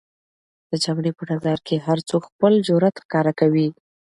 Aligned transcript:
د 0.69 0.71
جګړې 0.85 1.11
په 1.17 1.23
ډګر 1.29 1.57
کې 1.67 1.75
هر 1.87 1.99
څوک 2.09 2.23
خپل 2.31 2.53
جرئت 2.67 2.95
ښکاره 3.03 3.33
کوي. 3.39 3.67